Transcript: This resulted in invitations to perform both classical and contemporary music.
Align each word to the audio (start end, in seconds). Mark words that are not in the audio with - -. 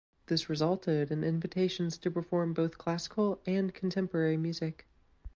This 0.25 0.49
resulted 0.49 1.11
in 1.11 1.23
invitations 1.23 1.95
to 1.99 2.09
perform 2.09 2.55
both 2.55 2.79
classical 2.79 3.39
and 3.45 3.71
contemporary 3.71 4.35
music. 4.35 4.87